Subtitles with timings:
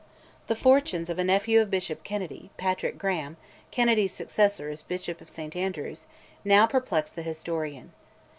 [0.47, 3.37] The fortunes of a nephew of Bishop Kennedy, Patrick Graham,
[3.69, 6.07] Kennedy's successor as Bishop of St Andrews,
[6.43, 7.91] now perplex the historian.